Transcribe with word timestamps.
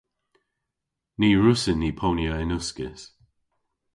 Ny 1.19 1.29
wrussyn 1.37 1.77
ni 1.81 1.91
ponya 1.99 2.31
yn 2.43 2.55
uskis. 2.57 3.01